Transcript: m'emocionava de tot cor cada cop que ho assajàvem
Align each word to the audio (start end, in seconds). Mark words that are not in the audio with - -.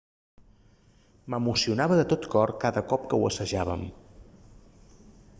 m'emocionava 1.33 1.97
de 1.99 2.05
tot 2.13 2.25
cor 2.35 2.53
cada 2.63 2.83
cop 2.93 3.05
que 3.11 3.19
ho 3.19 3.27
assajàvem 3.29 3.85